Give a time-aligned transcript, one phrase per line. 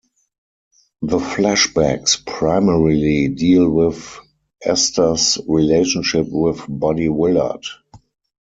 [1.03, 4.17] The flashbacks primarily deal with
[4.63, 7.63] Esther's relationship with Buddy Willard.